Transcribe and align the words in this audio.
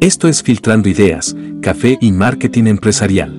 Esto 0.00 0.28
es 0.28 0.44
Filtrando 0.44 0.88
Ideas, 0.88 1.34
Café 1.60 1.98
y 2.00 2.12
Marketing 2.12 2.68
Empresarial. 2.68 3.32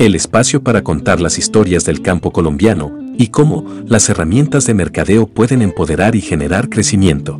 El 0.00 0.16
espacio 0.16 0.64
para 0.64 0.82
contar 0.82 1.20
las 1.20 1.38
historias 1.38 1.84
del 1.84 2.02
campo 2.02 2.32
colombiano 2.32 2.98
y 3.16 3.28
cómo 3.28 3.64
las 3.86 4.08
herramientas 4.08 4.66
de 4.66 4.74
mercadeo 4.74 5.28
pueden 5.28 5.62
empoderar 5.62 6.16
y 6.16 6.22
generar 6.22 6.70
crecimiento. 6.70 7.38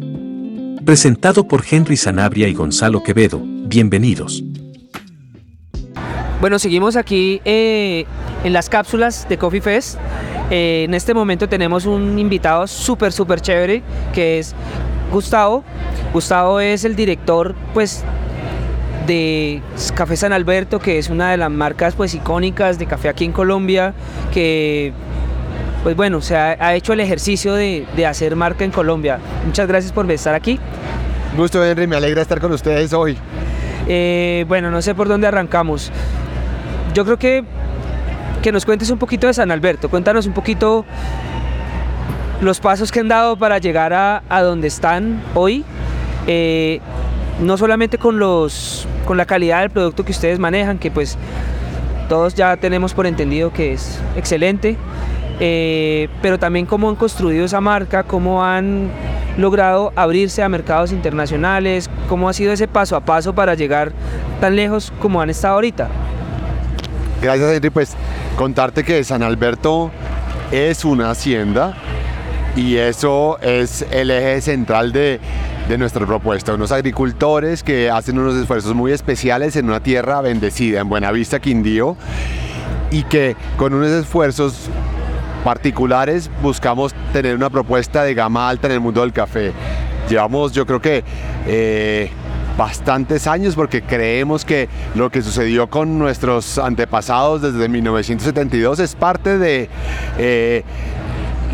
Presentado 0.85 1.49
por 1.49 1.65
Henry 1.69 1.97
Sanabria 1.97 2.47
y 2.47 2.55
Gonzalo 2.55 3.03
Quevedo. 3.03 3.43
Bienvenidos. 3.43 4.45
Bueno, 6.41 6.61
seguimos 6.61 6.95
aquí 6.95 7.41
eh, 7.45 8.05
en 8.45 8.53
las 8.53 8.71
cápsulas 8.71 9.29
de 9.29 9.39
Coffee 9.39 9.61
Fest. 9.61 9.99
Eh, 10.51 10.85
en 10.85 10.95
este 10.95 11.15
momento 11.15 11.49
tenemos 11.49 11.85
un 11.85 12.17
invitado 12.17 12.69
súper, 12.69 13.11
súper 13.11 13.41
chévere 13.41 13.83
que 14.15 14.39
es 14.39 14.55
Gustavo. 15.11 15.65
Gustavo 16.13 16.61
es 16.61 16.85
el 16.85 16.97
director, 16.97 17.55
pues, 17.75 18.05
de 19.07 19.63
Café 19.95 20.17
San 20.17 20.33
Alberto, 20.33 20.79
que 20.79 20.99
es 20.99 21.09
una 21.11 21.31
de 21.31 21.37
las 21.37 21.51
marcas 21.51 21.95
pues 21.95 22.15
icónicas 22.15 22.79
de 22.79 22.87
café 22.87 23.09
aquí 23.09 23.25
en 23.25 23.33
Colombia, 23.33 23.95
que 24.33 24.93
pues 25.83 25.97
bueno, 25.97 26.21
se 26.21 26.37
ha, 26.37 26.75
hecho 26.75 26.93
el 26.93 27.01
ejercicio 27.01 27.55
de, 27.55 27.87
hacer 28.07 28.37
marca 28.37 28.65
en 28.65 28.71
Colombia. 28.71 29.19
Muchas 29.47 29.67
gracias 29.67 29.93
por 29.93 30.11
estar 30.11 30.35
aquí. 30.35 30.61
Gusto, 31.37 31.65
Henry, 31.65 31.87
me 31.87 31.97
alegra 31.97 32.23
estar 32.23 32.41
con 32.41 32.53
ustedes 32.53 32.93
hoy. 32.93 33.17
Eh, 33.89 34.45
bueno, 34.47 34.71
no 34.71 34.83
sé 34.83 34.95
por 34.95 35.09
dónde 35.09 35.27
arrancamos. 35.27 35.91
Yo 36.93 37.05
creo 37.05 37.19
que 37.19 37.45
que 38.41 38.53
nos 38.53 38.65
cuentes 38.65 38.91
un 38.91 38.99
poquito 38.99 39.27
de 39.27 39.35
San 39.35 39.51
Alberto. 39.51 39.89
Cuéntanos 39.89 40.27
un 40.27 40.33
poquito 40.33 40.85
los 42.41 42.61
pasos 42.61 42.91
que 42.91 43.01
han 43.01 43.09
dado 43.09 43.37
para 43.37 43.59
llegar 43.59 43.93
a, 43.93 44.43
donde 44.43 44.69
están 44.69 45.23
hoy. 45.35 45.65
Eh, 46.27 46.81
no 47.41 47.57
solamente 47.57 47.99
con 47.99 48.19
los 48.19 48.87
con 49.07 49.17
la 49.17 49.25
calidad 49.25 49.61
del 49.61 49.71
producto 49.71 50.05
que 50.05 50.13
ustedes 50.13 50.39
manejan, 50.39 50.79
que 50.79 50.91
pues 50.91 51.17
todos 52.09 52.35
ya 52.35 52.57
tenemos 52.57 52.95
por 52.95 53.07
entendido 53.07 53.53
que 53.53 53.73
es 53.73 53.99
excelente, 54.15 54.77
eh, 55.41 56.09
pero 56.23 56.39
también 56.39 56.67
cómo 56.67 56.89
han 56.89 56.97
construido 56.97 57.45
esa 57.45 57.61
marca, 57.61 58.03
cómo 58.03 58.45
han 58.45 58.91
logrado 59.37 59.93
abrirse 59.97 60.43
a 60.43 60.49
mercados 60.49 60.93
internacionales, 60.93 61.89
cómo 62.09 62.29
ha 62.29 62.33
sido 62.33 62.53
ese 62.53 62.69
paso 62.69 62.95
a 62.95 63.01
paso 63.01 63.35
para 63.35 63.55
llegar 63.55 63.93
tan 64.41 64.55
lejos 64.55 64.93
como 65.01 65.21
han 65.21 65.31
estado 65.31 65.55
ahorita. 65.55 65.89
Gracias 67.23 67.53
Henry, 67.53 67.71
pues 67.71 67.97
contarte 68.37 68.85
que 68.85 69.03
San 69.03 69.23
Alberto 69.23 69.91
es 70.53 70.85
una 70.85 71.11
hacienda 71.11 71.75
y 72.61 72.77
eso 72.77 73.39
es 73.41 73.87
el 73.91 74.11
eje 74.11 74.43
central 74.43 74.93
de, 74.93 75.19
de 75.67 75.79
nuestra 75.79 76.05
propuesta. 76.05 76.53
Unos 76.53 76.73
agricultores 76.73 77.63
que 77.63 77.89
hacen 77.89 78.19
unos 78.19 78.35
esfuerzos 78.37 78.75
muy 78.75 78.93
especiales 78.93 79.57
en 79.57 79.65
una 79.65 79.81
tierra 79.83 80.21
bendecida, 80.21 80.81
en 80.81 80.89
Buenavista, 80.91 81.41
Quindío, 81.41 81.97
y 82.91 83.05
que 83.05 83.35
con 83.57 83.73
unos 83.73 83.89
esfuerzos 83.89 84.69
particulares 85.43 86.31
buscamos 86.43 86.95
tener 87.15 87.35
una 87.35 87.49
propuesta 87.49 88.05
de 88.05 88.13
gama 88.13 88.51
alta 88.51 88.67
en 88.67 88.75
el 88.75 88.81
mundo 88.81 89.01
del 89.01 89.15
café. 89.15 89.53
Llevamos, 90.09 90.53
yo 90.53 90.67
creo 90.67 90.83
que... 90.83 91.03
Eh, 91.47 92.11
bastantes 92.59 93.27
años 93.27 93.55
porque 93.55 93.81
creemos 93.81 94.45
que 94.45 94.69
lo 94.95 95.09
que 95.09 95.23
sucedió 95.23 95.71
con 95.71 95.99
nuestros 95.99 96.59
antepasados 96.59 97.41
desde 97.41 97.71
1972 97.71 98.81
es 98.81 98.95
parte 98.97 99.39
de 99.39 99.71
eh, 100.19 100.63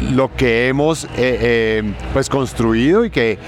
lo 0.01 0.35
que 0.35 0.69
hemos 0.69 1.05
eh, 1.05 1.09
eh, 1.17 1.95
pues 2.13 2.29
construido 2.29 3.05
y 3.05 3.11
que 3.11 3.39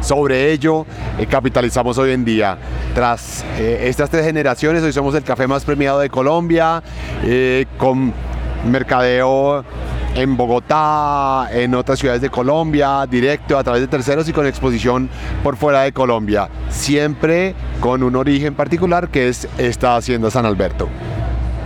sobre 0.00 0.52
ello 0.52 0.86
eh, 1.18 1.26
capitalizamos 1.26 1.98
hoy 1.98 2.12
en 2.12 2.24
día. 2.24 2.58
Tras 2.94 3.44
estas 3.58 4.10
tres 4.10 4.24
generaciones, 4.24 4.82
hoy 4.82 4.92
somos 4.92 5.14
el 5.14 5.24
café 5.24 5.46
más 5.46 5.64
premiado 5.64 5.98
de 5.98 6.10
Colombia, 6.10 6.82
con 7.76 8.12
mercadeo 8.70 9.64
en 10.14 10.36
Bogotá, 10.36 11.48
en 11.50 11.74
otras 11.74 11.98
ciudades 11.98 12.22
de 12.22 12.30
Colombia, 12.30 13.04
directo 13.10 13.58
a 13.58 13.64
través 13.64 13.80
de 13.80 13.88
terceros 13.88 14.28
y 14.28 14.32
con 14.32 14.46
exposición 14.46 15.10
por 15.42 15.56
fuera 15.56 15.82
de 15.82 15.92
Colombia, 15.92 16.48
siempre 16.70 17.54
con 17.80 18.02
un 18.02 18.14
origen 18.14 18.54
particular 18.54 19.08
que 19.08 19.28
es 19.28 19.48
esta 19.58 19.96
hacienda 19.96 20.30
San 20.30 20.46
Alberto. 20.46 20.88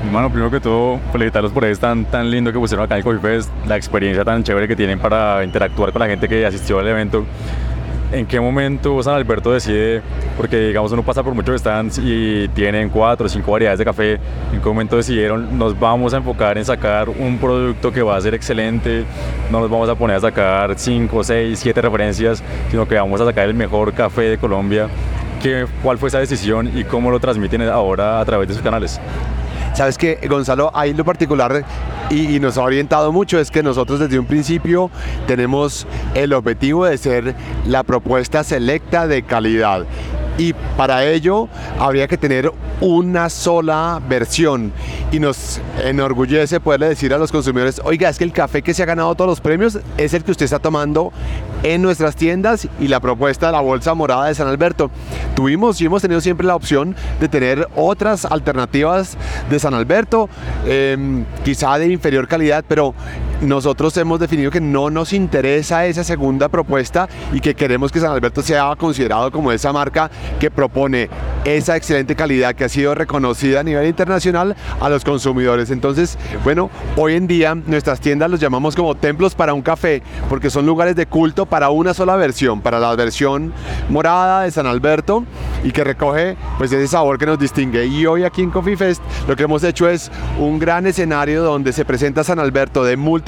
Bueno, 0.04 0.30
primero 0.30 0.50
que 0.50 0.60
todo, 0.60 1.00
felicitarlos 1.12 1.52
por 1.52 1.64
eso 1.64 1.80
tan, 1.80 2.04
tan 2.04 2.30
lindo 2.30 2.52
que 2.52 2.58
pusieron 2.58 2.84
acá 2.84 2.94
en 2.94 2.98
el 2.98 3.04
Coffee 3.04 3.20
Fest, 3.20 3.50
la 3.66 3.76
experiencia 3.76 4.24
tan 4.24 4.44
chévere 4.44 4.68
que 4.68 4.76
tienen 4.76 4.98
para 4.98 5.44
interactuar 5.44 5.92
con 5.92 6.00
la 6.00 6.06
gente 6.06 6.28
que 6.28 6.46
asistió 6.46 6.78
al 6.78 6.86
evento. 6.86 7.26
¿En 8.10 8.24
qué 8.24 8.40
momento 8.40 9.02
San 9.02 9.14
Alberto 9.14 9.52
decide, 9.52 10.00
porque 10.36 10.68
digamos 10.68 10.92
uno 10.92 11.02
pasa 11.02 11.22
por 11.22 11.34
muchos 11.34 11.60
stands 11.60 11.98
y 11.98 12.48
tienen 12.54 12.88
cuatro 12.88 13.26
o 13.26 13.28
cinco 13.28 13.52
variedades 13.52 13.80
de 13.80 13.84
café, 13.84 14.12
en 14.50 14.60
qué 14.62 14.68
momento 14.68 14.96
decidieron 14.96 15.58
nos 15.58 15.78
vamos 15.78 16.14
a 16.14 16.18
enfocar 16.18 16.56
en 16.56 16.64
sacar 16.64 17.10
un 17.10 17.36
producto 17.36 17.92
que 17.92 18.00
va 18.00 18.16
a 18.16 18.20
ser 18.20 18.32
excelente, 18.32 19.04
no 19.50 19.60
nos 19.60 19.68
vamos 19.68 19.90
a 19.90 19.94
poner 19.94 20.16
a 20.16 20.20
sacar 20.20 20.72
cinco, 20.78 21.22
seis, 21.22 21.58
siete 21.58 21.82
referencias, 21.82 22.42
sino 22.70 22.88
que 22.88 22.94
vamos 22.94 23.20
a 23.20 23.26
sacar 23.26 23.46
el 23.46 23.54
mejor 23.54 23.92
café 23.92 24.22
de 24.22 24.38
Colombia? 24.38 24.88
¿Qué, 25.42 25.66
¿Cuál 25.82 25.98
fue 25.98 26.08
esa 26.08 26.18
decisión 26.18 26.70
y 26.78 26.84
cómo 26.84 27.10
lo 27.10 27.20
transmiten 27.20 27.60
ahora 27.62 28.20
a 28.20 28.24
través 28.24 28.48
de 28.48 28.54
sus 28.54 28.62
canales? 28.62 28.98
Sabes 29.78 29.96
que 29.96 30.18
Gonzalo, 30.28 30.72
ahí 30.74 30.92
lo 30.92 31.04
particular 31.04 31.64
y, 32.10 32.40
nos 32.40 32.58
ha 32.58 32.62
orientado 32.62 33.12
mucho 33.12 33.38
es 33.38 33.48
que 33.48 33.62
nosotros 33.62 34.00
desde 34.00 34.18
un 34.18 34.26
principio 34.26 34.90
tenemos 35.28 35.86
el 36.16 36.32
objetivo 36.32 36.84
de 36.84 36.98
ser 36.98 37.36
la 37.64 37.84
propuesta 37.84 38.42
selecta 38.42 39.06
de 39.06 39.22
calidad. 39.22 39.84
Y 40.36 40.52
para 40.76 41.04
ello 41.04 41.48
habría 41.78 42.08
que 42.08 42.18
tener 42.18 42.52
una 42.80 43.30
sola 43.30 44.02
versión. 44.08 44.72
Y 45.12 45.20
nos 45.20 45.60
enorgullece 45.84 46.58
poderle 46.58 46.88
decir 46.88 47.14
a 47.14 47.18
los 47.18 47.30
consumidores, 47.30 47.80
oiga, 47.84 48.08
es 48.08 48.18
que 48.18 48.24
el 48.24 48.32
café 48.32 48.62
que 48.62 48.74
se 48.74 48.82
ha 48.82 48.86
ganado 48.86 49.14
todos 49.14 49.28
los 49.28 49.40
premios 49.40 49.78
es 49.96 50.12
el 50.12 50.24
que 50.24 50.32
usted 50.32 50.46
está 50.46 50.58
tomando 50.58 51.12
en 51.62 51.82
nuestras 51.82 52.16
tiendas 52.16 52.68
y 52.80 52.88
la 52.88 53.00
propuesta 53.00 53.46
de 53.46 53.52
la 53.52 53.60
bolsa 53.60 53.94
morada 53.94 54.26
de 54.26 54.34
San 54.34 54.48
Alberto. 54.48 54.90
Tuvimos 55.34 55.80
y 55.80 55.86
hemos 55.86 56.02
tenido 56.02 56.20
siempre 56.20 56.46
la 56.46 56.54
opción 56.54 56.94
de 57.20 57.28
tener 57.28 57.68
otras 57.76 58.24
alternativas 58.24 59.16
de 59.50 59.58
San 59.58 59.74
Alberto, 59.74 60.28
em, 60.66 61.24
quizá 61.44 61.78
de 61.78 61.88
inferior 61.88 62.28
calidad, 62.28 62.64
pero 62.66 62.94
nosotros 63.40 63.96
hemos 63.96 64.18
definido 64.18 64.50
que 64.50 64.60
no 64.60 64.90
nos 64.90 65.12
interesa 65.12 65.86
esa 65.86 66.02
segunda 66.02 66.48
propuesta 66.48 67.08
y 67.32 67.40
que 67.40 67.54
queremos 67.54 67.92
que 67.92 68.00
San 68.00 68.10
Alberto 68.10 68.42
sea 68.42 68.74
considerado 68.76 69.30
como 69.30 69.52
esa 69.52 69.72
marca 69.72 70.10
que 70.40 70.50
propone 70.50 71.08
esa 71.44 71.76
excelente 71.76 72.16
calidad 72.16 72.54
que 72.54 72.64
ha 72.64 72.68
sido 72.68 72.94
reconocida 72.96 73.60
a 73.60 73.62
nivel 73.62 73.86
internacional 73.86 74.56
a 74.80 74.88
los 74.88 75.04
consumidores. 75.04 75.70
Entonces, 75.70 76.18
bueno, 76.42 76.68
hoy 76.96 77.14
en 77.14 77.28
día 77.28 77.54
nuestras 77.54 78.00
tiendas 78.00 78.28
los 78.28 78.40
llamamos 78.40 78.74
como 78.74 78.96
templos 78.96 79.36
para 79.36 79.54
un 79.54 79.62
café, 79.62 80.02
porque 80.28 80.50
son 80.50 80.66
lugares 80.66 80.96
de 80.96 81.06
culto 81.06 81.46
para 81.46 81.70
una 81.70 81.94
sola 81.94 82.16
versión, 82.16 82.60
para 82.60 82.80
la 82.80 82.94
versión 82.96 83.52
morada 83.88 84.42
de 84.42 84.50
San 84.50 84.66
Alberto 84.66 85.24
y 85.62 85.70
que 85.70 85.84
recoge 85.84 86.36
pues 86.58 86.72
ese 86.72 86.88
sabor 86.88 87.18
que 87.18 87.26
nos 87.26 87.38
distingue. 87.38 87.86
Y 87.86 88.04
hoy 88.04 88.24
aquí 88.24 88.42
en 88.42 88.50
Coffee 88.50 88.76
Fest 88.76 89.00
lo 89.28 89.36
que 89.36 89.44
hemos 89.44 89.62
hecho 89.62 89.88
es 89.88 90.10
un 90.40 90.58
gran 90.58 90.86
escenario 90.88 91.44
donde 91.44 91.72
se 91.72 91.84
presenta 91.84 92.24
San 92.24 92.40
Alberto 92.40 92.82
de 92.82 92.96
múltiples 92.96 93.27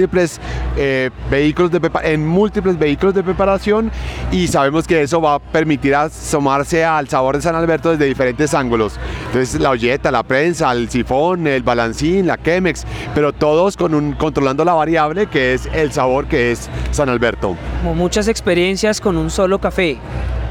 eh, 0.76 1.10
vehículos 1.30 1.70
de 1.70 1.80
en 2.04 2.26
múltiples 2.26 2.78
vehículos 2.78 3.14
de 3.14 3.22
preparación 3.22 3.90
y 4.30 4.46
sabemos 4.48 4.86
que 4.86 5.02
eso 5.02 5.20
va 5.20 5.34
a 5.34 5.38
permitir 5.38 5.94
asomarse 5.94 6.84
al 6.84 7.08
sabor 7.08 7.36
de 7.36 7.42
San 7.42 7.54
Alberto 7.54 7.90
desde 7.90 8.06
diferentes 8.06 8.54
ángulos. 8.54 8.98
Entonces 9.26 9.60
la 9.60 9.70
olleta, 9.70 10.10
la 10.10 10.22
prensa, 10.22 10.70
el 10.72 10.88
sifón, 10.88 11.46
el 11.46 11.62
balancín, 11.62 12.26
la 12.26 12.38
Chemex, 12.38 12.84
pero 13.14 13.32
todos 13.32 13.76
con 13.76 13.94
un, 13.94 14.12
controlando 14.12 14.64
la 14.64 14.74
variable 14.74 15.26
que 15.26 15.54
es 15.54 15.68
el 15.72 15.92
sabor 15.92 16.26
que 16.26 16.52
es 16.52 16.68
San 16.90 17.08
Alberto. 17.08 17.56
Como 17.82 17.94
muchas 17.94 18.28
experiencias 18.28 19.00
con 19.00 19.16
un 19.16 19.30
solo 19.30 19.58
café. 19.58 19.98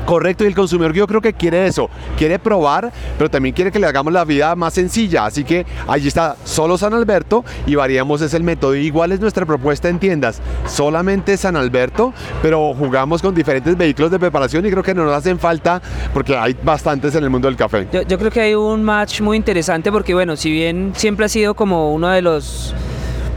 Correcto, 0.10 0.44
y 0.44 0.48
el 0.48 0.56
consumidor 0.56 0.92
yo 0.92 1.06
creo 1.06 1.22
que 1.22 1.34
quiere 1.34 1.68
eso, 1.68 1.88
quiere 2.18 2.40
probar, 2.40 2.92
pero 3.16 3.30
también 3.30 3.54
quiere 3.54 3.72
que 3.72 3.78
le 3.78 3.86
hagamos 3.86 4.12
la 4.12 4.26
vida 4.26 4.56
más 4.56 4.74
sencilla, 4.74 5.28
así 5.28 5.44
que 5.44 5.68
allí 5.88 6.08
está 6.08 6.36
solo 6.46 6.80
San 6.80 6.96
Alberto 6.96 7.46
y 7.68 7.76
variamos 7.76 8.20
es 8.24 8.34
el 8.34 8.42
método. 8.42 8.74
Igual 8.74 9.12
es 9.12 9.20
nuestra 9.20 9.46
propuesta 9.46 9.88
en 9.88 10.00
tiendas, 10.00 10.42
solamente 10.66 11.38
San 11.38 11.56
Alberto, 11.56 12.12
pero 12.42 12.74
jugamos 12.74 13.22
con 13.22 13.36
diferentes 13.36 13.78
vehículos 13.78 14.10
de 14.10 14.18
preparación 14.18 14.66
y 14.66 14.72
creo 14.72 14.82
que 14.82 14.96
no 14.96 15.06
nos 15.06 15.14
hacen 15.14 15.38
falta 15.38 15.80
porque 16.12 16.36
hay 16.36 16.58
bastantes 16.64 17.14
en 17.14 17.24
el 17.24 17.30
mundo 17.30 17.48
del 17.48 17.56
café. 17.56 17.88
Yo, 17.94 18.02
yo 18.02 18.18
creo 18.18 18.32
que 18.32 18.42
hay 18.42 18.56
un 18.56 18.82
match 18.82 19.22
muy 19.22 19.38
interesante 19.38 19.92
porque 19.92 20.16
bueno, 20.16 20.36
si 20.36 20.52
bien 20.52 20.92
siempre 20.96 21.28
ha 21.28 21.30
sido 21.30 21.54
como 21.54 21.94
uno 21.94 22.10
de 22.10 22.24
los 22.24 22.74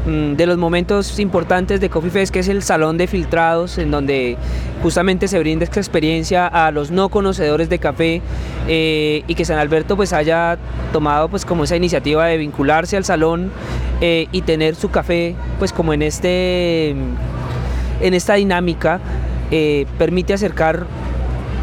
de 0.06 0.46
los 0.46 0.58
momentos 0.58 1.19
importantes 1.20 1.81
de 1.81 1.88
Coffee 1.88 2.10
Fest, 2.10 2.32
que 2.32 2.40
es 2.40 2.49
el 2.49 2.62
salón 2.62 2.99
de 2.99 3.06
filtrados, 3.06 3.78
en 3.78 3.93
donde 3.93 4.37
justamente 4.82 5.28
se 5.28 5.38
brinda 5.38 5.64
esta 5.64 5.78
experiencia 5.78 6.46
a 6.46 6.72
los 6.72 6.90
no 6.90 7.08
conocedores 7.08 7.69
de 7.69 7.78
café 7.78 8.20
eh, 8.66 9.22
y 9.28 9.34
que 9.34 9.44
San 9.44 9.58
Alberto 9.58 9.96
pues 9.96 10.12
haya 10.12 10.58
tomado 10.93 11.28
pues 11.28 11.44
como 11.44 11.64
esa 11.64 11.76
iniciativa 11.76 12.26
de 12.26 12.37
vincularse 12.37 12.96
al 12.96 13.04
salón 13.04 13.52
eh, 14.00 14.26
y 14.32 14.43
tener 14.43 14.75
su 14.75 14.90
café 14.90 15.37
pues 15.58 15.72
como 15.72 15.93
en 15.93 16.02
este 16.02 16.90
en 18.00 18.14
esta 18.14 18.34
dinámica 18.34 19.00
eh, 19.52 19.87
permite 19.98 20.32
acercar 20.32 20.87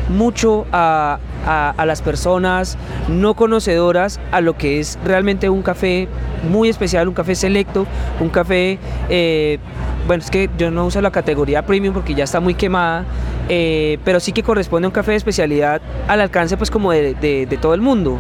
mucho 0.09 0.65
a, 0.71 1.19
a, 1.45 1.85
las 1.85 2.01
personas 2.01 2.77
no 3.07 3.35
conocedoras 3.35 4.19
a 4.31 4.41
lo 4.41 4.57
que 4.57 4.79
es 4.79 5.00
realmente 5.06 5.50
un 5.50 5.61
café 5.61 6.07
muy 6.50 6.69
especial, 6.69 7.07
un 7.07 7.13
café 7.13 7.35
selecto, 7.35 7.85
un 8.19 8.29
café, 8.29 8.79
eh, 9.09 9.59
bueno, 10.07 10.23
es 10.23 10.29
que 10.29 10.50
yo 10.57 10.71
no 10.71 10.85
uso 10.85 11.01
la 11.01 11.11
categoría 11.11 11.65
premium 11.65 11.94
porque 11.94 12.15
ya 12.15 12.23
está 12.23 12.39
muy 12.39 12.56
quemada, 12.56 13.06
eh, 13.47 14.00
pero 14.03 14.19
sí 14.19 14.31
que 14.31 14.44
corresponde 14.44 14.85
a 14.85 14.89
un 14.89 14.94
café 14.94 15.11
de 15.11 15.17
especialidad 15.17 15.81
al 16.07 16.21
alcance 16.21 16.57
pues 16.57 16.71
como 16.71 16.91
de, 16.91 17.13
de 17.13 17.57
todo 17.57 17.73
el 17.73 17.81
mundo. 17.81 18.19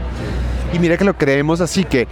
Y 0.73 0.79
mira 0.79 0.97
que 0.97 1.03
lo 1.03 1.15
creemos 1.15 1.61
así 1.61 1.83
que 1.83 2.07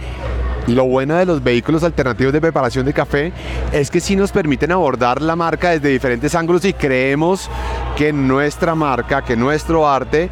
lo 0.68 0.84
bueno 0.84 1.16
de 1.16 1.26
los 1.26 1.42
vehículos 1.42 1.82
alternativos 1.82 2.32
de 2.32 2.40
preparación 2.40 2.84
de 2.86 2.92
café 2.92 3.32
es 3.72 3.90
que 3.90 4.00
sí 4.00 4.16
nos 4.16 4.32
permiten 4.32 4.72
abordar 4.72 5.22
la 5.22 5.34
marca 5.34 5.70
desde 5.70 5.88
diferentes 5.88 6.34
ángulos 6.34 6.64
y 6.64 6.72
creemos 6.72 7.50
que 7.96 8.12
nuestra 8.12 8.74
marca, 8.74 9.22
que 9.22 9.36
nuestro 9.36 9.88
arte 9.88 10.28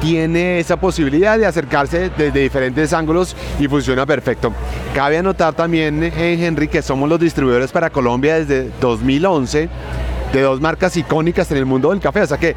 tiene 0.00 0.58
esa 0.58 0.78
posibilidad 0.78 1.38
de 1.38 1.46
acercarse 1.46 2.10
desde 2.16 2.40
diferentes 2.40 2.92
ángulos 2.92 3.36
y 3.58 3.68
funciona 3.68 4.06
perfecto. 4.06 4.52
Cabe 4.94 5.18
anotar 5.18 5.54
también, 5.54 6.02
eh, 6.02 6.38
Henry, 6.40 6.68
que 6.68 6.82
somos 6.82 7.08
los 7.08 7.20
distribuidores 7.20 7.70
para 7.70 7.90
Colombia 7.90 8.36
desde 8.36 8.70
2011 8.80 9.68
de 10.32 10.40
dos 10.40 10.60
marcas 10.60 10.96
icónicas 10.96 11.50
en 11.50 11.58
el 11.58 11.66
mundo 11.66 11.90
del 11.90 12.00
café, 12.00 12.22
o 12.22 12.26
sea 12.26 12.38
que 12.38 12.54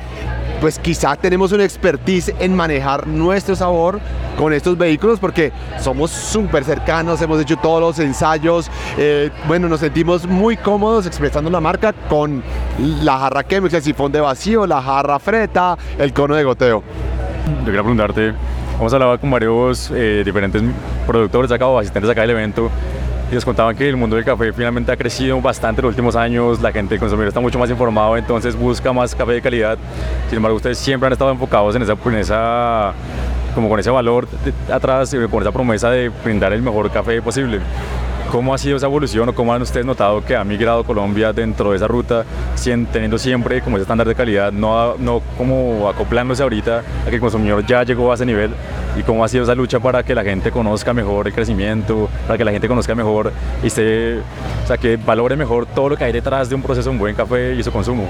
pues 0.63 0.79
quizá 0.79 1.17
tenemos 1.17 1.51
una 1.51 1.65
expertise 1.65 2.33
en 2.39 2.55
manejar 2.55 3.05
nuestro 3.05 3.53
sabor 3.53 3.99
con 4.37 4.53
estos 4.53 4.77
vehículos 4.77 5.19
porque 5.19 5.51
somos 5.77 6.09
súper 6.09 6.63
cercanos, 6.63 7.21
hemos 7.21 7.41
hecho 7.41 7.57
todos 7.57 7.81
los 7.81 7.99
ensayos, 7.99 8.71
eh, 8.97 9.29
bueno, 9.45 9.67
nos 9.67 9.81
sentimos 9.81 10.25
muy 10.25 10.55
cómodos 10.55 11.05
expresando 11.05 11.49
la 11.49 11.59
marca 11.59 11.91
con 11.91 12.41
la 12.79 13.19
jarra 13.19 13.45
Chemex, 13.45 13.73
el 13.73 13.81
sifón 13.81 14.13
de 14.13 14.21
vacío, 14.21 14.65
la 14.65 14.81
jarra 14.81 15.19
freta, 15.19 15.77
el 15.99 16.13
cono 16.13 16.33
de 16.33 16.45
goteo. 16.45 16.81
Yo 17.59 17.65
quería 17.65 17.81
preguntarte, 17.81 18.33
hemos 18.79 18.93
hablado 18.93 19.19
con 19.19 19.31
varios 19.31 19.91
eh, 19.93 20.21
diferentes 20.23 20.63
productores 21.05 21.51
acá 21.51 21.67
o 21.67 21.77
asistentes 21.77 22.09
acá 22.09 22.21
del 22.21 22.29
evento 22.29 22.71
y 23.33 23.35
nos 23.35 23.45
contaban 23.45 23.75
que 23.75 23.89
el 23.89 23.97
mundo 23.97 24.15
del 24.15 24.23
café 24.23 24.53
finalmente 24.53 24.91
ha 24.91 24.95
crecido 24.95 25.41
bastante 25.41 25.81
en 25.81 25.85
los 25.85 25.93
últimos 25.93 26.15
años, 26.15 26.61
la 26.61 26.71
gente, 26.71 26.93
el 26.93 26.99
consumidor 26.99 27.29
está 27.29 27.39
mucho 27.39 27.57
más 27.57 27.67
informado, 27.67 28.15
entonces 28.15 28.55
busca 28.55 28.93
más 28.93 29.15
café 29.15 29.31
de 29.31 29.41
calidad. 29.41 29.75
Sin 30.27 30.37
embargo, 30.37 30.57
ustedes 30.57 30.77
siempre 30.77 31.07
han 31.07 31.13
estado 31.13 31.31
enfocados 31.31 31.75
en 31.75 31.81
esa, 31.81 31.93
en 31.93 32.15
esa 32.15 32.93
como 33.55 33.69
con 33.69 33.79
ese 33.79 33.89
valor 33.89 34.27
atrás, 34.71 35.15
con 35.31 35.41
esa 35.41 35.51
promesa 35.51 35.89
de 35.89 36.09
brindar 36.09 36.53
el 36.53 36.61
mejor 36.61 36.91
café 36.91 37.23
posible. 37.23 37.59
¿Cómo 38.31 38.53
ha 38.53 38.57
sido 38.59 38.77
esa 38.77 38.85
evolución 38.85 39.27
o 39.29 39.33
cómo 39.33 39.51
han 39.51 39.63
ustedes 39.63 39.85
notado 39.85 40.23
que 40.23 40.35
ha 40.35 40.43
migrado 40.43 40.83
Colombia 40.83 41.33
dentro 41.33 41.71
de 41.71 41.77
esa 41.77 41.87
ruta, 41.87 42.25
teniendo 42.91 43.17
siempre 43.17 43.61
como 43.61 43.77
ese 43.77 43.81
estándar 43.81 44.07
de 44.07 44.13
calidad, 44.13 44.51
no, 44.51 44.95
no 44.97 45.21
como 45.39 45.89
acoplándose 45.89 46.43
ahorita 46.43 46.83
a 47.05 47.09
que 47.09 47.15
el 47.15 47.21
consumidor 47.21 47.65
ya 47.65 47.83
llegó 47.83 48.11
a 48.11 48.15
ese 48.15 48.27
nivel? 48.27 48.51
¿Y 48.95 49.03
cómo 49.03 49.23
ha 49.23 49.27
sido 49.27 49.43
esa 49.43 49.55
lucha 49.55 49.79
para 49.79 50.03
que 50.03 50.13
la 50.13 50.23
gente 50.23 50.51
conozca 50.51 50.93
mejor 50.93 51.27
el 51.27 51.33
crecimiento, 51.33 52.09
para 52.27 52.37
que 52.37 52.45
la 52.45 52.51
gente 52.51 52.67
conozca 52.67 52.93
mejor 52.93 53.31
y 53.63 53.69
se, 53.69 54.19
o 54.19 54.67
sea, 54.67 54.77
que 54.77 54.97
valore 54.97 55.35
mejor 55.35 55.65
todo 55.65 55.89
lo 55.89 55.97
que 55.97 56.03
hay 56.03 56.11
detrás 56.11 56.49
de 56.49 56.55
un 56.55 56.61
proceso 56.61 56.89
de 56.89 56.93
un 56.93 56.99
buen 56.99 57.15
café 57.15 57.55
y 57.55 57.63
su 57.63 57.71
consumo? 57.71 58.05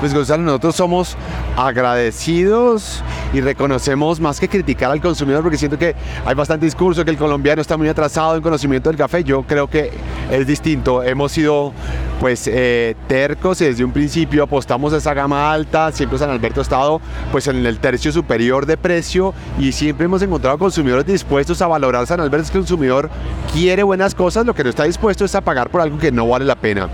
Pues 0.00 0.14
Gonzalo, 0.14 0.44
nosotros 0.44 0.76
somos 0.76 1.16
agradecidos 1.56 3.02
y 3.32 3.40
reconocemos 3.40 4.20
más 4.20 4.38
que 4.38 4.48
criticar 4.48 4.92
al 4.92 5.00
consumidor, 5.00 5.42
porque 5.42 5.58
siento 5.58 5.76
que 5.76 5.96
hay 6.24 6.34
bastante 6.36 6.66
discurso 6.66 7.04
que 7.04 7.10
el 7.10 7.16
colombiano 7.16 7.60
está 7.60 7.76
muy 7.76 7.88
atrasado 7.88 8.36
en 8.36 8.42
conocimiento 8.42 8.90
del 8.90 8.96
café. 8.96 9.24
Yo 9.24 9.42
creo 9.42 9.66
que 9.66 9.90
es 10.30 10.46
distinto. 10.46 11.02
Hemos 11.02 11.32
sido 11.32 11.72
pues 12.20 12.48
eh, 12.48 12.96
tercos 13.06 13.60
y 13.60 13.66
desde 13.66 13.84
un 13.84 13.92
principio 13.92 14.42
apostamos 14.42 14.92
a 14.92 14.96
esa 14.96 15.14
gama 15.14 15.52
alta. 15.52 15.92
Siempre 15.92 16.18
San 16.18 16.30
Alberto 16.30 16.60
ha 16.60 16.62
estado 16.62 17.00
pues 17.30 17.46
en 17.46 17.64
el 17.64 17.78
tercio 17.78 18.12
superior 18.12 18.66
de 18.66 18.76
precio 18.76 19.34
y 19.58 19.72
siempre 19.72 20.06
hemos 20.06 20.22
encontrado 20.22 20.58
consumidores 20.58 21.06
dispuestos 21.06 21.62
a 21.62 21.66
valorar 21.66 22.06
San 22.06 22.20
Alberto. 22.20 22.48
El 22.48 22.52
consumidor 22.52 23.10
quiere 23.52 23.82
buenas 23.82 24.14
cosas, 24.14 24.44
lo 24.46 24.54
que 24.54 24.64
no 24.64 24.70
está 24.70 24.84
dispuesto 24.84 25.24
es 25.24 25.34
a 25.34 25.40
pagar 25.40 25.70
por 25.70 25.80
algo 25.80 25.98
que 25.98 26.12
no 26.12 26.26
vale 26.26 26.44
la 26.44 26.56
pena. 26.56 26.88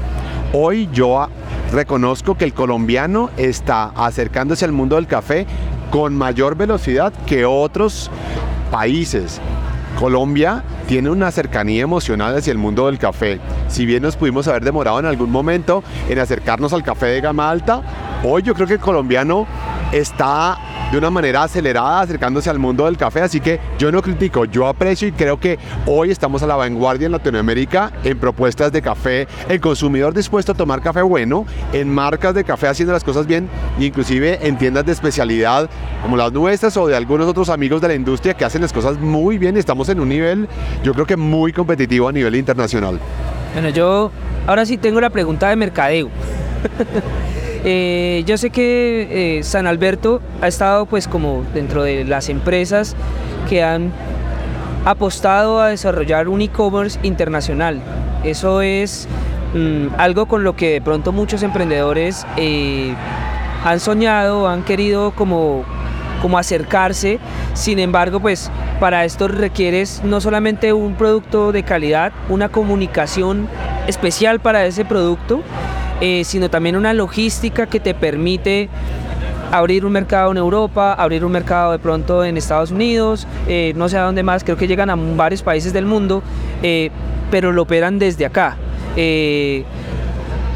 Hoy 0.53 0.89
yo 0.93 1.29
reconozco 1.73 2.37
que 2.37 2.45
el 2.45 2.55
colombiano 2.55 3.31
está 3.37 3.87
acercándose 3.97 4.65
al 4.65 4.73
mundo 4.73 4.97
del 4.97 5.07
café 5.07 5.47
con 5.91 6.15
mayor 6.15 6.57
velocidad 6.57 7.13
que 7.27 7.45
otros 7.45 8.11
países. 8.71 9.41
Colombia 9.99 10.63
tiene 10.87 11.11
una 11.11 11.31
cercanía 11.31 11.83
emocional 11.83 12.37
hacia 12.37 12.53
el 12.53 12.59
mundo 12.59 12.87
del 12.87 12.99
café. 12.99 13.41
Si 13.69 13.87
bien 13.87 14.03
nos 14.03 14.17
pudimos 14.17 14.47
haber 14.49 14.65
demorado 14.65 14.99
en 14.99 15.07
algún 15.07 15.31
momento 15.31 15.83
en 16.09 16.19
acercarnos 16.19 16.73
al 16.73 16.83
café 16.83 17.07
de 17.07 17.21
gama 17.21 17.51
alta, 17.51 17.83
hoy 18.25 18.43
yo 18.43 18.55
creo 18.55 18.67
que 18.67 18.75
el 18.75 18.81
colombiano 18.81 19.47
está 19.93 20.59
de 20.91 20.99
una 20.99 21.11
manera 21.11 21.43
acelerada 21.43 22.03
acercándose 22.03 22.51
al 22.51 22.59
mundo 22.59 22.85
del 22.85 22.97
café, 22.97 23.23
así 23.23 23.41
que 23.41 23.59
yo 23.79 23.91
no 23.91 24.03
critico, 24.03 24.45
yo 24.45 24.69
aprecio 24.69 25.09
y 25.09 25.13
creo 25.13 25.41
que 25.41 25.59
hoy 25.87 26.11
estamos 26.11 26.43
a 26.43 26.47
la 26.47 26.57
vanguardia 26.57 27.07
en 27.07 27.13
Latinoamérica 27.13 27.91
en 28.05 28.19
propuestas 28.19 28.71
de 28.71 28.83
café, 28.83 29.27
el 29.49 29.61
consumidor 29.61 30.15
dispuesto 30.15 30.53
a 30.53 30.55
tomar 30.55 30.83
café 30.83 31.03
bueno, 31.03 31.47
en 31.73 31.93
marcas 31.93 32.35
de 32.35 32.45
café 32.45 32.69
haciendo 32.69 32.93
las 32.93 33.03
cosas 33.03 33.27
bien, 33.27 33.49
inclusive 33.81 34.47
en 34.47 34.57
tiendas 34.57 34.87
de 34.87 34.93
especialidad 34.93 35.69
como 36.03 36.17
las 36.17 36.33
nuestras 36.33 36.77
o 36.77 36.87
de 36.87 36.97
algunos 36.97 37.27
otros 37.27 37.49
amigos 37.49 37.81
de 37.81 37.89
la 37.89 37.95
industria 37.95 38.35
que 38.35 38.45
hacen 38.45 38.63
las 38.63 38.73
cosas 38.73 38.99
muy 38.99 39.39
bien 39.39 39.57
estamos 39.57 39.89
en 39.89 40.01
un 40.01 40.09
nivel, 40.09 40.49
yo 40.85 40.93
creo 40.93 41.07
que 41.07 41.17
muy 41.17 41.53
competitivo 41.53 42.09
a 42.09 42.13
nivel 42.13 42.37
internacional. 42.37 43.01
Bueno, 43.55 43.69
yo 43.69 44.11
ahora 44.49 44.67
sí 44.67 44.77
tengo 44.77 45.01
la 45.01 45.11
pregunta 45.11 45.49
de 45.49 45.57
mercadeo. 45.57 46.11
Eh, 47.67 48.25
yo 48.27 48.37
sé 48.37 48.51
que 48.51 49.39
eh, 49.39 49.43
San 49.43 49.67
Alberto 49.67 50.21
ha 50.43 50.49
estado 50.49 50.85
pues 50.85 51.09
como 51.09 51.47
dentro 51.55 51.83
de 51.83 52.05
las 52.05 52.29
empresas 52.29 52.95
que 53.49 53.63
han 53.63 53.91
apostado 54.85 55.63
a 55.63 55.69
desarrollar 55.69 56.29
un 56.29 56.43
e-commerce 56.43 56.99
internacional. 57.03 57.81
Eso 58.23 58.61
es 58.61 59.09
mm, 59.55 59.95
algo 59.97 60.27
con 60.27 60.45
lo 60.45 60.55
que 60.57 60.73
de 60.73 60.83
pronto 60.83 61.11
muchos 61.11 61.43
emprendedores 61.43 62.27
eh, 62.37 62.93
han 63.65 63.81
soñado, 63.81 64.47
han 64.47 64.63
querido 64.63 65.13
como, 65.13 65.65
como 66.25 66.39
acercarse. 66.39 67.19
Sin 67.53 67.79
embargo, 67.79 68.19
pues 68.19 68.51
para 68.81 69.05
esto 69.05 69.29
requieres 69.29 70.01
no 70.05 70.23
solamente 70.23 70.73
un 70.73 70.95
producto 70.95 71.53
de 71.53 71.65
calidad, 71.65 72.15
una 72.31 72.49
comunicación 72.49 73.47
especial 73.89 74.41
para 74.41 74.65
ese 74.65 74.87
producto, 74.87 75.43
eh, 76.01 76.23
sino 76.25 76.49
también 76.49 76.77
una 76.77 76.95
logística 76.95 77.67
que 77.67 77.79
te 77.79 77.93
permite 77.93 78.71
abrir 79.53 79.85
un 79.85 79.93
mercado 79.93 80.31
en 80.31 80.39
Europa, 80.39 80.95
abrir 80.95 81.27
un 81.27 81.33
mercado 81.33 81.73
de 81.73 81.79
pronto 81.79 82.25
en 82.25 82.39
Estados 82.39 82.71
Unidos, 82.71 83.27
eh, 83.47 83.75
no 83.77 83.91
sé 83.91 83.99
a 83.99 84.05
dónde 84.05 84.23
más, 84.23 84.45
creo 84.45 84.57
que 84.57 84.67
llegan 84.67 84.89
a 84.89 84.97
varios 84.97 85.43
países 85.43 85.75
del 85.75 85.85
mundo, 85.85 86.23
eh, 86.63 86.91
pero 87.31 87.53
lo 87.53 87.61
operan 87.61 87.99
desde 87.99 88.25
acá. 88.25 88.57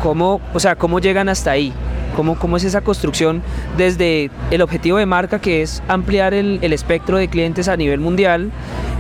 ¿cómo, 0.03 0.41
o 0.55 0.61
sea, 0.61 0.77
¿Cómo 0.77 0.99
llegan 0.99 1.29
hasta 1.29 1.51
ahí? 1.51 1.75
¿Cómo, 2.19 2.37
¿Cómo, 2.37 2.57
es 2.57 2.65
esa 2.65 2.81
construcción 2.81 3.43
desde 3.77 4.33
el 4.51 4.61
objetivo 4.61 4.99
de 4.99 5.07
marca 5.07 5.39
que 5.41 5.63
es 5.63 5.85
ampliar 5.87 6.35
el, 6.35 6.59
el 6.63 6.73
espectro 6.73 7.17
de 7.17 7.29
clientes 7.29 7.69
a 7.69 7.77
nivel 7.77 8.01
mundial 8.01 8.51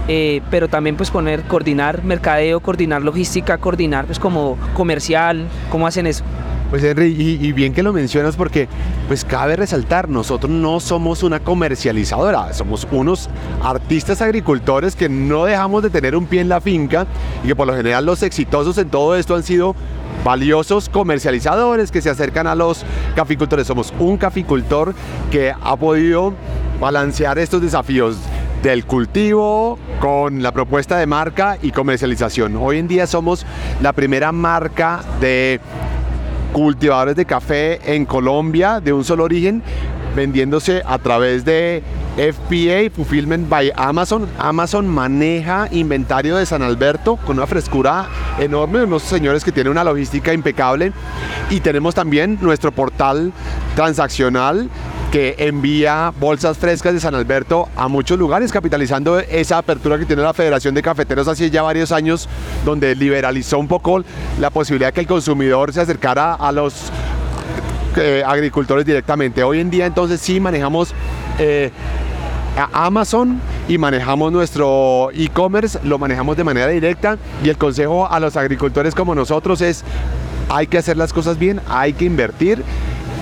eh, 0.06 0.40
pero 0.52 0.68
también 0.68 0.96
pues 0.96 1.10
poner, 1.10 1.42
coordinar 1.42 2.02
mercadeo, 2.02 2.60
coordinar 2.60 3.02
logística, 3.02 3.58
coordinar 3.58 4.06
pues 4.06 4.18
como 4.18 4.56
comercial, 4.72 5.48
¿cómo 5.68 5.86
hacen 5.86 6.06
eso? 6.06 6.24
Pues 6.70 6.84
Henry, 6.84 7.14
y, 7.18 7.52
bien 7.52 7.72
que 7.72 7.82
lo 7.82 7.94
mencionas 7.94 8.36
porque 8.36 8.68
pues 9.06 9.24
cabe 9.24 9.56
resaltar, 9.56 10.08
nosotros 10.08 10.50
no 10.52 10.80
somos 10.80 11.22
una 11.22 11.40
comercializadora, 11.40 12.52
somos 12.52 12.86
unos 12.90 13.30
artistas 13.62 14.20
agricultores 14.20 14.94
que 14.94 15.08
no 15.08 15.46
dejamos 15.46 15.82
de 15.82 15.88
tener 15.88 16.14
un 16.14 16.26
pie 16.26 16.42
en 16.42 16.50
la 16.50 16.60
finca 16.60 17.06
y 17.42 17.48
que 17.48 17.56
por 17.56 17.66
lo 17.66 17.74
general 17.74 18.04
los 18.04 18.22
exitosos 18.22 18.76
en 18.76 18.90
todo 18.90 19.16
esto 19.16 19.34
han 19.34 19.44
sido 19.44 19.74
valiosos 20.24 20.88
comercializadores 20.88 21.90
que 21.90 22.02
se 22.02 22.10
acercan 22.10 22.46
a 22.46 22.54
los 22.54 22.84
caficultores. 23.14 23.66
Somos 23.66 23.92
un 23.98 24.16
caficultor 24.16 24.94
que 25.30 25.52
ha 25.58 25.76
podido 25.76 26.34
balancear 26.80 27.38
estos 27.38 27.60
desafíos 27.60 28.16
del 28.62 28.84
cultivo 28.84 29.78
con 30.00 30.42
la 30.42 30.52
propuesta 30.52 30.98
de 30.98 31.06
marca 31.06 31.58
y 31.62 31.70
comercialización. 31.70 32.56
Hoy 32.56 32.78
en 32.78 32.88
día 32.88 33.06
somos 33.06 33.46
la 33.80 33.92
primera 33.92 34.32
marca 34.32 35.00
de 35.20 35.60
cultivadores 36.52 37.14
de 37.14 37.24
café 37.24 37.94
en 37.94 38.04
Colombia 38.04 38.80
de 38.80 38.92
un 38.92 39.04
solo 39.04 39.24
origen 39.24 39.62
vendiéndose 40.14 40.82
a 40.84 40.98
través 40.98 41.44
de 41.44 41.82
FPA, 42.16 42.90
Fulfillment 42.94 43.48
by 43.48 43.72
Amazon. 43.76 44.28
Amazon 44.38 44.88
maneja 44.88 45.68
inventario 45.70 46.36
de 46.36 46.46
San 46.46 46.62
Alberto 46.62 47.16
con 47.16 47.36
una 47.36 47.46
frescura 47.46 48.08
enorme, 48.38 48.82
unos 48.82 49.02
señores 49.02 49.44
que 49.44 49.52
tienen 49.52 49.70
una 49.70 49.84
logística 49.84 50.32
impecable. 50.32 50.92
Y 51.50 51.60
tenemos 51.60 51.94
también 51.94 52.38
nuestro 52.40 52.72
portal 52.72 53.32
transaccional 53.76 54.68
que 55.12 55.36
envía 55.38 56.12
bolsas 56.20 56.58
frescas 56.58 56.92
de 56.92 57.00
San 57.00 57.14
Alberto 57.14 57.68
a 57.76 57.88
muchos 57.88 58.18
lugares, 58.18 58.52
capitalizando 58.52 59.18
esa 59.18 59.58
apertura 59.58 59.98
que 59.98 60.04
tiene 60.04 60.22
la 60.22 60.34
Federación 60.34 60.74
de 60.74 60.82
Cafeteros 60.82 61.28
hace 61.28 61.50
ya 61.50 61.62
varios 61.62 61.92
años, 61.92 62.28
donde 62.64 62.94
liberalizó 62.94 63.58
un 63.58 63.68
poco 63.68 64.04
la 64.38 64.50
posibilidad 64.50 64.92
que 64.92 65.00
el 65.00 65.06
consumidor 65.06 65.72
se 65.72 65.80
acercara 65.80 66.34
a 66.34 66.52
los 66.52 66.90
eh, 67.98 68.22
agricultores 68.24 68.86
directamente. 68.86 69.42
Hoy 69.42 69.60
en 69.60 69.70
día 69.70 69.86
entonces 69.86 70.20
sí 70.20 70.40
manejamos... 70.40 70.94
Eh, 71.38 71.70
Amazon 72.72 73.40
y 73.68 73.78
manejamos 73.78 74.32
nuestro 74.32 75.10
e-commerce, 75.12 75.78
lo 75.84 75.96
manejamos 75.96 76.36
de 76.36 76.42
manera 76.42 76.66
directa 76.66 77.16
y 77.44 77.50
el 77.50 77.56
consejo 77.56 78.10
a 78.10 78.18
los 78.18 78.36
agricultores 78.36 78.96
como 78.96 79.14
nosotros 79.14 79.60
es 79.60 79.84
hay 80.48 80.66
que 80.66 80.78
hacer 80.78 80.96
las 80.96 81.12
cosas 81.12 81.38
bien, 81.38 81.60
hay 81.68 81.92
que 81.92 82.04
invertir, 82.04 82.64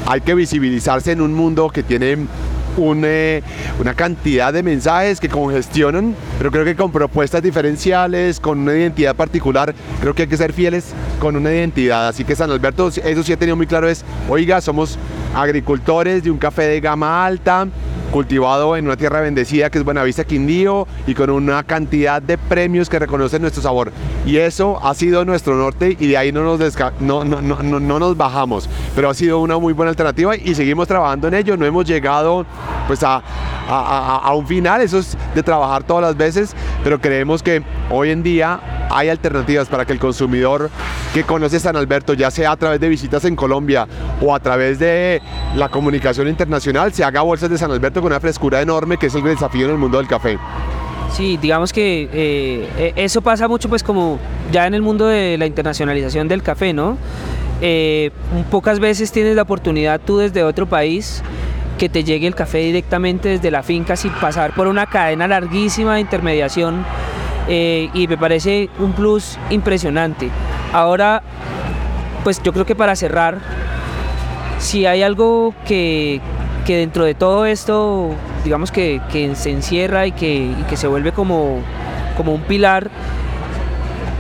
hay 0.07 0.21
que 0.21 0.35
visibilizarse 0.35 1.13
en 1.13 1.21
un 1.21 1.35
mundo 1.35 1.69
que 1.69 1.83
tiene 1.83 2.17
una 2.83 3.95
cantidad 3.95 4.53
de 4.53 4.63
mensajes 4.63 5.21
que 5.21 5.29
congestionan, 5.29 6.15
pero 6.39 6.51
creo 6.51 6.65
que 6.65 6.77
con 6.77 6.93
propuestas 6.93 7.43
diferenciales, 7.43 8.41
con 8.41 8.61
una 8.61 8.75
identidad 8.75 9.15
particular, 9.15 9.75
creo 10.01 10.15
que 10.15 10.23
hay 10.23 10.29
que 10.29 10.37
ser 10.37 10.53
fieles 10.53 10.93
con 11.19 11.37
una 11.37 11.53
identidad. 11.53 12.09
Así 12.09 12.25
que 12.25 12.37
San 12.37 12.51
Alberto, 12.51 12.89
eso 12.89 13.23
sí 13.23 13.33
he 13.33 13.37
tenido 13.37 13.57
muy 13.57 13.67
claro, 13.67 13.89
es, 13.89 14.05
oiga, 14.29 14.61
somos 14.61 14.99
agricultores 15.35 16.23
de 16.23 16.31
un 16.31 16.39
café 16.39 16.63
de 16.63 16.81
gama 16.81 17.25
alta, 17.25 17.67
cultivado 18.11 18.77
en 18.77 18.87
una 18.87 18.97
tierra 18.97 19.21
bendecida 19.21 19.71
que 19.71 19.79
es 19.79 19.85
Buenavista 19.85 20.25
Quindío 20.25 20.87
y 21.07 21.15
con 21.15 21.31
una 21.31 21.63
cantidad 21.65 22.23
de 22.23 22.39
premios 22.39 22.89
que 22.89 22.99
reconocen 22.99 23.43
nuestro 23.43 23.63
sabor. 23.63 23.93
Y 24.25 24.37
eso 24.39 24.79
ha 24.83 24.95
sido 24.95 25.25
nuestro 25.25 25.55
norte 25.55 25.97
y 25.99 26.07
de 26.09 26.17
ahí 26.17 26.33
no 26.33 26.43
nos, 26.43 26.59
no, 27.01 27.25
no, 27.25 27.43
no, 27.43 27.81
no, 27.81 27.99
nos 27.99 28.17
bajamos. 28.17 28.69
Pero 28.95 29.11
ha 29.11 29.15
sido 29.15 29.41
una 29.41 29.59
muy 29.59 29.73
buena 29.73 29.91
alternativa 29.91 30.37
y 30.37 30.55
seguimos 30.55 30.89
trabajando 30.89 31.29
en 31.29 31.35
ello. 31.35 31.57
No 31.57 31.67
hemos 31.67 31.85
llegado 31.87 32.47
pues 32.87 33.03
a, 33.03 33.23
a, 33.69 34.21
a 34.25 34.35
un 34.35 34.47
final, 34.47 34.81
eso 34.81 34.99
es 34.99 35.17
de 35.35 35.43
trabajar 35.43 35.83
todas 35.85 36.03
las 36.03 36.17
veces, 36.17 36.55
pero 36.83 37.01
creemos 37.01 37.43
que 37.43 37.63
hoy 37.91 38.11
en 38.11 38.23
día 38.23 38.61
hay 38.91 39.09
alternativas 39.09 39.69
para 39.69 39.85
que 39.85 39.93
el 39.93 39.99
consumidor 39.99 40.71
que 41.13 41.25
conoce 41.25 41.61
San 41.61 41.77
Alberto, 41.77 42.15
ya 42.15 42.31
sea 42.31 42.53
a 42.53 42.57
través 42.57 42.81
de 42.81 42.89
visitas 42.89 43.25
en 43.25 43.37
Colombia 43.37 43.87
o 44.21 44.35
a 44.35 44.41
través 44.41 44.79
de 44.79 45.21
la 45.55 45.69
comunicación 45.69 46.29
internacional, 46.29 46.93
se 46.93 47.05
haga 47.05 47.23
bolsas 47.23 47.51
de 47.51 47.59
San 47.59 47.71
Alberto 47.71 48.01
con 48.01 48.13
una 48.13 48.21
frescura 48.21 48.61
enorme 48.61 48.97
que 48.97 49.07
es 49.07 49.15
el 49.15 49.23
desafío 49.23 49.67
en 49.67 49.73
el 49.73 49.79
mundo 49.79 49.99
del 49.99 50.07
café. 50.07 50.39
Sí, 51.13 51.39
digamos 51.41 51.73
que 51.73 52.09
eh, 52.13 52.93
e, 52.97 53.05
eso 53.05 53.23
pasa 53.23 53.49
mucho 53.49 53.69
pues 53.69 53.83
como 53.83 54.19
ya 54.53 54.67
en 54.67 54.75
el 54.75 54.83
mundo 54.83 55.07
de 55.07 55.39
la 55.39 55.47
internacionalización 55.47 56.29
del 56.29 56.43
café, 56.43 56.73
¿no? 56.73 56.99
Eh, 57.63 58.11
pocas 58.51 58.81
veces 58.81 59.13
tienes 59.13 59.35
la 59.35 59.43
oportunidad 59.43 60.01
tú 60.05 60.19
desde 60.19 60.43
otro 60.43 60.67
país 60.67 61.23
que 61.79 61.89
te 61.89 62.05
llegue 62.05 62.27
el 62.27 62.35
café 62.35 62.59
directamente 62.59 63.31
desde 63.31 63.51
la 63.51 63.63
finca 63.63 63.97
sin 63.97 64.13
pasar 64.13 64.55
por 64.55 64.67
una 64.67 64.87
cadena 64.87 65.27
larguísima 65.27 65.95
de 65.95 66.01
intermediación 66.01 66.85
eh, 67.49 67.91
y 67.95 68.09
me 68.09 68.17
parece 68.17 68.69
un 68.79 68.93
plus 68.93 69.39
impresionante. 69.51 70.31
Ahora, 70.73 71.23
pues 72.25 72.43
yo 72.43 72.53
creo 72.53 72.67
que 72.67 72.75
para 72.75 72.97
cerrar, 72.97 73.39
si 74.59 74.87
hay 74.87 75.03
algo 75.03 75.55
que, 75.65 76.21
dentro 76.67 77.05
de 77.05 77.15
todo 77.15 77.47
esto, 77.47 78.11
digamos 78.45 78.73
que, 78.73 79.01
se 79.35 79.51
encierra 79.51 80.07
y 80.07 80.13
que, 80.13 80.55
se 80.75 80.89
vuelve 80.89 81.13
como, 81.13 81.61
como 82.17 82.35
un 82.35 82.43
pilar, 82.43 82.91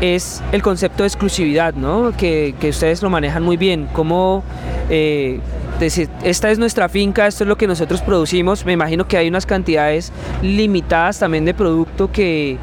es 0.00 0.42
el 0.52 0.62
concepto 0.62 1.02
de 1.02 1.08
exclusividad, 1.08 1.74
¿no? 1.74 2.12
que, 2.16 2.54
ustedes 2.68 3.02
lo 3.02 3.10
manejan 3.10 3.42
muy 3.42 3.56
bien, 3.56 3.88
como 3.92 4.44
eh, 4.90 5.40
esta 5.80 6.50
es 6.50 6.58
nuestra 6.58 6.88
finca, 6.88 7.26
esto 7.26 7.44
es 7.44 7.48
lo 7.48 7.56
que 7.56 7.66
nosotros 7.66 8.00
producimos, 8.02 8.64
me 8.64 8.72
imagino 8.72 9.06
que 9.06 9.16
hay 9.16 9.28
unas 9.28 9.46
cantidades 9.46 10.12
limitadas 10.42 11.18
también 11.18 11.44
de 11.44 11.54
producto 11.54 12.10
que, 12.10 12.58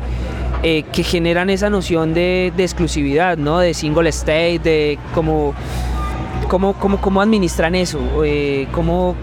eh, 0.64 0.84
que 0.94 1.04
generan 1.04 1.50
esa 1.50 1.70
noción 1.70 2.14
de, 2.14 2.54
exclusividad, 2.58 3.38
¿no? 3.38 3.60
de 3.60 3.74
single 3.74 4.08
state, 4.10 4.60
de 4.60 5.00
cómo, 5.14 5.54
cómo, 6.48 6.74
cómo, 6.74 7.02
cómo 7.02 7.22
administran 7.22 7.76
eso, 7.76 8.00
eh, 8.24 8.68
cómo, 8.72 9.16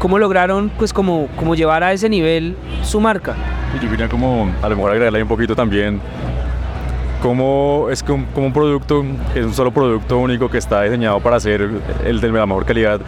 cómo 0.00 0.18
lograron 0.18 0.70
pues 0.76 0.92
como, 0.92 1.28
como 1.36 1.54
llevar 1.54 1.84
a 1.84 1.92
ese 1.92 2.08
nivel 2.08 2.56
su 2.82 3.00
marca. 3.00 3.36
yo 3.80 3.88
quería 3.88 4.08
como 4.08 4.50
a 4.60 4.68
lo 4.68 4.74
mejor 4.74 4.90
agregarle 4.90 5.22
un 5.22 5.28
poquito 5.28 5.54
también 5.54 6.00
cómo 7.22 7.88
es 7.90 8.02
como 8.02 8.26
un 8.34 8.52
producto, 8.52 9.04
es 9.34 9.44
un 9.44 9.54
solo 9.54 9.70
producto 9.70 10.18
único 10.18 10.50
que 10.50 10.58
está 10.58 10.82
diseñado 10.82 11.20
para 11.20 11.38
ser 11.40 11.68
el 12.04 12.20
de 12.20 12.32
la 12.32 12.46
mejor 12.46 12.64
calidad, 12.64 13.00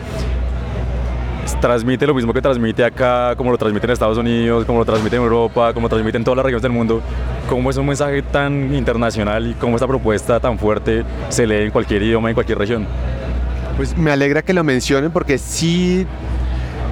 transmite 1.61 2.07
lo 2.07 2.15
mismo 2.15 2.33
que 2.33 2.43
transmite 2.43 2.85
acá, 2.85 3.35
como 3.37 3.51
lo 3.51 3.59
transmite 3.59 3.87
en 3.87 3.93
Estados 3.93 4.19
Unidos, 4.19 4.65
como 4.65 4.81
lo 4.81 4.85
transmite 4.85 5.17
en 5.17 5.23
Europa, 5.23 5.73
como 5.73 5.87
lo 5.87 5.89
transmite 5.89 6.19
en 6.19 6.25
todas 6.25 6.37
las 6.37 6.45
regiones 6.45 6.63
del 6.63 6.73
mundo, 6.73 7.01
cómo 7.49 7.71
es 7.71 7.77
un 7.77 7.87
mensaje 7.87 8.23
tan 8.23 8.75
internacional 8.75 9.47
y 9.47 9.55
cómo 9.55 9.77
esta 9.77 9.87
propuesta 9.87 10.41
tan 10.41 10.59
fuerte 10.59 11.05
se 11.29 11.47
lee 11.47 11.65
en 11.65 11.71
cualquier 11.71 12.03
idioma, 12.03 12.29
en 12.29 12.35
cualquier 12.35 12.59
región. 12.59 12.87
Pues 13.77 13.97
me 13.97 14.11
alegra 14.11 14.43
que 14.43 14.53
lo 14.53 14.63
mencionen 14.65 15.11
porque 15.11 15.39
sí 15.39 16.07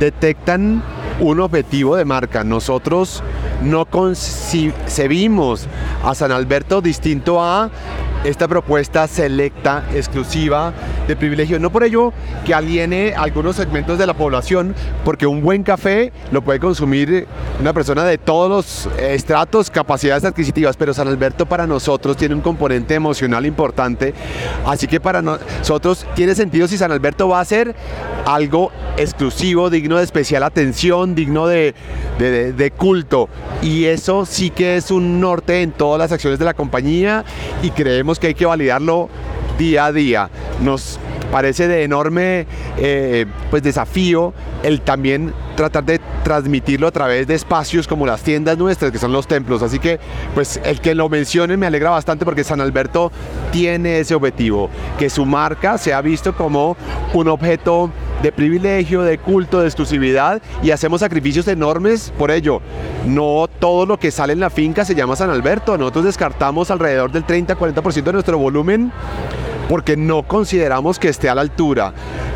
detectan 0.00 0.82
un 1.20 1.40
objetivo 1.40 1.96
de 1.96 2.04
marca. 2.04 2.44
Nosotros 2.44 3.22
no 3.62 3.84
concebimos 3.86 5.66
a 6.04 6.14
San 6.14 6.32
Alberto 6.32 6.80
distinto 6.80 7.42
a 7.42 7.70
esta 8.24 8.48
propuesta 8.48 9.06
selecta, 9.06 9.84
exclusiva, 9.94 10.72
de 11.08 11.16
privilegio. 11.16 11.58
No 11.58 11.70
por 11.70 11.82
ello 11.82 12.12
que 12.44 12.54
aliene 12.54 13.14
algunos 13.16 13.56
segmentos 13.56 13.98
de 13.98 14.06
la 14.06 14.14
población, 14.14 14.74
porque 15.04 15.26
un 15.26 15.42
buen 15.42 15.64
café 15.64 16.12
lo 16.30 16.42
puede 16.42 16.60
consumir 16.60 17.26
una 17.60 17.72
persona 17.72 18.04
de 18.04 18.18
todos 18.18 18.48
los 18.48 18.94
estratos, 19.00 19.70
capacidades 19.70 20.24
adquisitivas, 20.24 20.76
pero 20.76 20.94
San 20.94 21.08
Alberto 21.08 21.46
para 21.46 21.66
nosotros 21.66 22.16
tiene 22.16 22.34
un 22.34 22.42
componente 22.42 22.94
emocional 22.94 23.46
importante, 23.46 24.14
así 24.64 24.86
que 24.86 25.00
para 25.00 25.22
nosotros 25.22 26.06
tiene 26.14 26.34
sentido 26.34 26.68
si 26.68 26.76
San 26.76 26.92
Alberto 26.92 27.28
va 27.28 27.40
a 27.40 27.44
ser 27.44 27.74
algo 28.26 28.70
exclusivo, 28.98 29.70
digno 29.70 29.96
de 29.96 30.04
especial 30.04 30.42
atención, 30.42 31.14
digno 31.14 31.46
de, 31.46 31.74
de, 32.18 32.70
culto. 32.70 33.28
Y 33.62 33.86
eso 33.86 34.26
sí 34.26 34.50
que 34.50 34.76
es 34.76 34.90
un 34.90 35.20
norte 35.20 35.62
en 35.62 35.72
todas 35.72 35.98
las 35.98 36.12
acciones 36.12 36.38
de 36.38 36.44
la 36.44 36.52
compañía 36.52 37.24
y 37.62 37.70
creemos 37.70 38.18
que 38.18 38.28
hay 38.28 38.34
que 38.34 38.44
validarlo 38.44 39.08
día 39.58 39.86
a 39.86 39.92
día. 39.92 40.30
Nos 40.62 40.98
parece 41.30 41.68
de 41.68 41.84
enorme 41.84 42.46
eh, 42.78 43.26
pues 43.50 43.62
desafío 43.62 44.32
el 44.62 44.80
también 44.80 45.34
tratar 45.56 45.84
de 45.84 46.00
transmitirlo 46.22 46.86
a 46.86 46.90
través 46.90 47.26
de 47.26 47.34
espacios 47.34 47.86
como 47.86 48.06
las 48.06 48.22
tiendas 48.22 48.56
nuestras, 48.56 48.92
que 48.92 48.98
son 48.98 49.12
los 49.12 49.26
templos. 49.26 49.62
Así 49.62 49.78
que, 49.78 49.98
pues 50.34 50.60
el 50.64 50.80
que 50.80 50.94
lo 50.94 51.08
mencione 51.08 51.56
me 51.56 51.66
alegra 51.66 51.90
bastante 51.90 52.24
porque 52.24 52.44
San 52.44 52.60
Alberto 52.60 53.10
tiene 53.50 54.00
ese 54.00 54.14
objetivo, 54.14 54.70
que 54.98 55.10
su 55.10 55.26
marca 55.26 55.78
se 55.78 55.92
ha 55.92 56.00
visto 56.00 56.36
como 56.36 56.76
un 57.12 57.28
objeto 57.28 57.90
de 58.22 58.32
privilegio, 58.32 59.02
de 59.02 59.18
culto, 59.18 59.60
de 59.60 59.66
exclusividad 59.66 60.42
y 60.62 60.70
hacemos 60.72 61.00
sacrificios 61.00 61.46
enormes 61.48 62.12
por 62.18 62.30
ello. 62.30 62.60
No 63.06 63.48
todo 63.58 63.86
lo 63.86 63.98
que 63.98 64.10
sale 64.10 64.32
en 64.32 64.40
la 64.40 64.50
finca 64.50 64.84
se 64.84 64.94
llama 64.94 65.16
San 65.16 65.30
Alberto, 65.30 65.78
nosotros 65.78 66.04
descartamos 66.04 66.70
alrededor 66.70 67.12
del 67.12 67.26
30-40% 67.26 68.02
de 68.02 68.12
nuestro 68.12 68.38
volumen 68.38 68.92
porque 69.68 69.96
no 69.96 70.22
consideramos 70.22 70.98
que 70.98 71.08
esté 71.08 71.28
a 71.28 71.34
la 71.34 71.42
altura. 71.42 71.92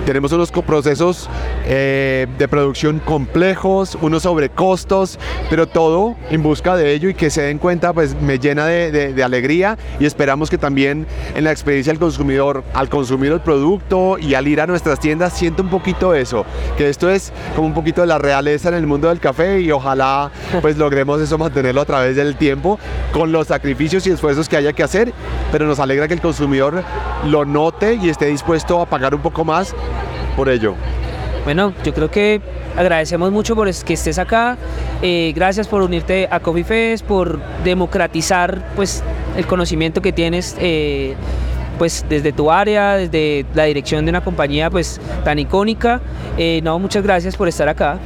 Tenemos 0.06 0.32
unos 0.32 0.50
procesos 0.50 1.30
eh, 1.64 2.26
de 2.36 2.48
producción 2.48 2.98
complejos, 2.98 3.96
unos 4.00 4.24
sobrecostos, 4.24 5.18
pero 5.48 5.68
todo 5.68 6.16
en 6.30 6.42
busca 6.42 6.74
de 6.76 6.92
ello 6.92 7.08
y 7.08 7.14
que 7.14 7.30
se 7.30 7.42
den 7.42 7.58
cuenta, 7.58 7.92
pues 7.92 8.20
me 8.20 8.38
llena 8.38 8.66
de, 8.66 9.22
alegría 9.22 9.78
y 10.00 10.04
esperamos 10.04 10.50
que 10.50 10.58
también 10.58 11.06
en 11.36 11.44
la 11.44 11.52
experiencia 11.52 11.92
del 11.92 12.00
consumidor, 12.00 12.64
al 12.74 12.88
consumir 12.88 13.30
el 13.30 13.40
producto 13.40 14.18
y 14.18 14.34
al 14.34 14.48
ir 14.48 14.60
a 14.60 14.66
nuestras 14.66 14.98
tiendas, 14.98 15.32
sienta 15.32 15.62
un 15.62 15.70
poquito 15.70 16.14
eso, 16.14 16.44
que 16.76 16.88
esto 16.88 17.08
es 17.08 17.32
como 17.54 17.68
un 17.68 17.74
poquito 17.74 18.00
de 18.00 18.08
la 18.08 18.18
realeza 18.18 18.68
en 18.68 18.74
el 18.74 18.86
mundo 18.86 19.08
del 19.08 19.20
café 19.20 19.60
y 19.60 19.70
ojalá 19.70 20.32
pues 20.60 20.76
logremos 20.76 21.20
eso 21.20 21.38
mantenerlo 21.38 21.80
a 21.80 21.84
través 21.84 22.16
del 22.16 22.34
tiempo 22.36 22.80
con 23.12 23.30
los 23.30 23.46
sacrificios 23.46 24.04
y 24.06 24.10
esfuerzos 24.10 24.48
que 24.48 24.56
haya 24.56 24.72
que 24.72 24.82
hacer, 24.82 25.12
pero 25.52 25.66
nos 25.66 25.78
alegra 25.78 26.08
que 26.08 26.14
el 26.14 26.20
consumidor 26.20 26.82
lo 27.26 27.44
note 27.44 27.94
y 27.94 28.08
esté 28.08 28.26
dispuesto 28.26 28.80
a 28.80 28.86
pagar 28.86 29.14
un 29.14 29.22
poco 29.22 29.44
más 29.44 29.74
por 30.36 30.48
ello. 30.48 30.74
Bueno, 31.44 31.72
yo 31.84 31.92
creo 31.92 32.10
que 32.10 32.40
agradecemos 32.76 33.32
mucho 33.32 33.56
por 33.56 33.68
que 33.72 33.94
estés 33.94 34.18
acá. 34.18 34.56
Eh, 35.02 35.32
gracias 35.34 35.66
por 35.66 35.82
unirte 35.82 36.28
a 36.30 36.40
Coffee 36.40 36.64
Fest, 36.64 37.04
por 37.04 37.40
democratizar 37.64 38.72
pues, 38.76 39.02
el 39.36 39.46
conocimiento 39.46 40.00
que 40.00 40.12
tienes 40.12 40.56
eh, 40.60 41.14
pues, 41.78 42.04
desde 42.08 42.32
tu 42.32 42.50
área, 42.50 42.94
desde 42.94 43.44
la 43.54 43.64
dirección 43.64 44.04
de 44.04 44.10
una 44.10 44.22
compañía 44.22 44.70
pues, 44.70 45.00
tan 45.24 45.38
icónica. 45.40 46.00
Eh, 46.38 46.60
no, 46.62 46.78
muchas 46.78 47.02
gracias 47.02 47.36
por 47.36 47.48
estar 47.48 47.68
acá. 47.68 47.98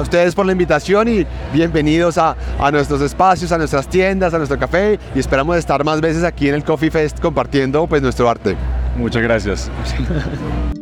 A 0.00 0.02
ustedes 0.02 0.34
por 0.34 0.46
la 0.46 0.52
invitación 0.52 1.08
y 1.08 1.26
bienvenidos 1.52 2.16
a, 2.16 2.34
a, 2.58 2.70
nuestros 2.70 3.02
espacios, 3.02 3.52
a 3.52 3.58
nuestras 3.58 3.86
tiendas, 3.86 4.32
a 4.32 4.38
nuestro 4.38 4.58
café 4.58 4.98
y 5.14 5.18
esperamos 5.18 5.58
estar 5.58 5.84
más 5.84 6.00
veces 6.00 6.24
aquí 6.24 6.48
en 6.48 6.54
el 6.54 6.64
Coffee 6.64 6.90
Fest 6.90 7.20
compartiendo 7.20 7.86
pues, 7.86 8.00
nuestro 8.00 8.26
arte. 8.26 8.56
Muchas 8.96 9.22
gracias. 9.22 9.70